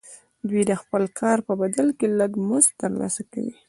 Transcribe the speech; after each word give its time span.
دوی 0.49 0.61
د 0.69 0.71
خپل 0.81 1.03
کار 1.19 1.37
په 1.47 1.53
بدل 1.61 1.87
کې 1.97 2.07
لږ 2.19 2.31
مزد 2.47 2.71
ترلاسه 2.81 3.21
کوي 3.31 3.53